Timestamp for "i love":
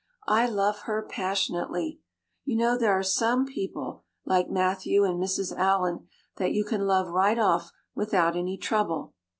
0.27-0.79